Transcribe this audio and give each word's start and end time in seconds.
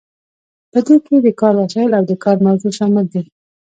په 0.71 0.79
دې 0.87 0.95
کې 1.05 1.15
د 1.25 1.27
کار 1.39 1.53
وسایل 1.61 1.91
او 1.97 2.03
د 2.09 2.13
کار 2.23 2.37
موضوع 2.45 2.71
شامل 2.79 3.05
دي. 3.13 3.21